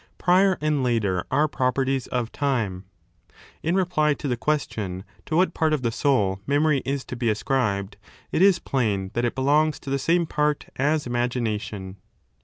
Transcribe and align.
Prior 0.17 0.57
and 0.61 0.81
later 0.81 1.25
are 1.29 1.47
properties 1.47 2.07
of 2.07 2.31
time. 2.31 2.85
In 3.61 3.75
reply 3.75 4.15
to 4.15 4.27
the 4.27 4.35
question 4.35 5.03
to 5.27 5.35
what 5.35 5.53
part 5.53 5.73
of 5.73 5.83
the 5.83 5.91
soul 5.91 6.39
memory 6.47 6.81
is 6.85 7.05
to 7.05 7.15
be 7.15 7.29
ascribed, 7.29 7.97
it 8.31 8.41
is 8.41 8.57
plain 8.57 9.11
that 9.13 9.25
it 9.25 9.35
belongs 9.35 9.79
to 9.81 9.91
the 9.91 9.99
same 9.99 10.25
part 10.25 10.65
as 10.75 11.05
imagination. 11.05 11.97